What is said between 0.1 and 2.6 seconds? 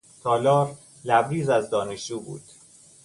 تالار لبریز از دانشجو بود.